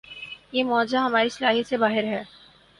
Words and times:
یہ 0.51 0.63
معجزہ 0.63 0.97
ہماری 0.97 1.29
صلاحیت 1.29 1.67
سے 1.67 1.77
باہر 1.77 2.03
ہے۔ 2.03 2.23